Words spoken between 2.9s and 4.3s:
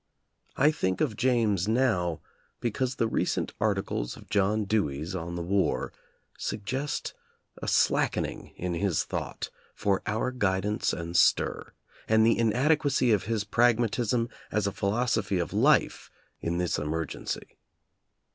the recent articles